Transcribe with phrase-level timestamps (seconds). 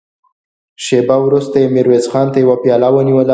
[0.85, 3.29] شېبه وروسته يې ميرويس خان ته يوه پياله ونيوله.